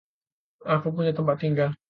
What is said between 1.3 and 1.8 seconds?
tinggal.